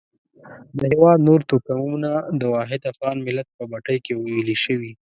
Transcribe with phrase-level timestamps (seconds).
[0.77, 2.09] د هېواد نور توکمونه
[2.39, 4.91] د واحد افغان ملت په بټۍ کې ویلي شوي.